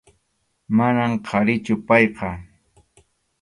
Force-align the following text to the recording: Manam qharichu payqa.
Manam 0.75 1.13
qharichu 1.27 1.75
payqa. 1.87 2.29